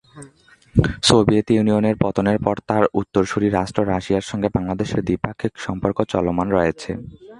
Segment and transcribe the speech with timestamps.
[1.03, 6.91] Soviet ইউনিয়নের পতনের পর তার উত্তরসূরি রাষ্ট্র রাশিয়ার সঙ্গে বাংলাদেশের দ্বিপাক্ষিক সম্পর্ক চলমান রয়েছে।